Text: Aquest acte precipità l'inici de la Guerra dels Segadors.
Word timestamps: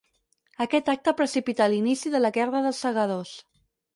Aquest 0.63 0.87
acte 0.93 1.13
precipità 1.19 1.67
l'inici 1.75 2.13
de 2.15 2.21
la 2.23 2.33
Guerra 2.39 2.65
dels 2.69 2.83
Segadors. 2.87 3.37